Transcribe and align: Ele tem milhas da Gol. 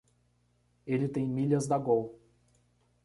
Ele 0.87 1.07
tem 1.07 1.27
milhas 1.27 1.67
da 1.67 1.77
Gol. 1.77 2.19